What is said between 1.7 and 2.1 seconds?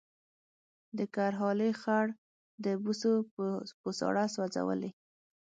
خړ